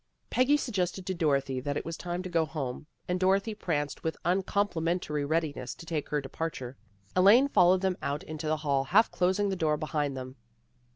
Peggy 0.31 0.57
suggested 0.57 1.05
to 1.05 1.13
Dorothy 1.13 1.59
that 1.59 1.77
it 1.77 1.85
was 1.85 1.95
time 1.95 2.23
to 2.23 2.27
go 2.29 2.43
home, 2.43 2.87
and 3.07 3.19
Dorothy 3.19 3.53
pranced 3.53 4.03
with 4.03 4.17
uncomplimentary 4.25 5.23
readiness 5.23 5.75
to 5.75 5.85
take 5.85 6.09
her 6.09 6.19
departure. 6.19 6.75
Elaine 7.15 7.47
followed 7.47 7.81
them 7.81 7.97
out 8.01 8.23
into 8.23 8.47
the 8.47 8.57
hall, 8.65 8.85
half 8.85 9.11
closing 9.11 9.49
the 9.49 9.55
door 9.55 9.77
behind 9.77 10.17
them. 10.17 10.37